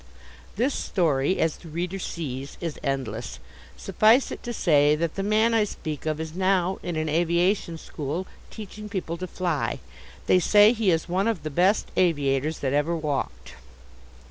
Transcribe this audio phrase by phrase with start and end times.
[0.55, 3.37] This story, as the reader sees, is endless.
[3.77, 7.77] Suffice it to say that the man I speak of is now in an aviation
[7.77, 9.77] school teaching people to fly.
[10.25, 13.53] They say he is one of the best aviators that ever walked.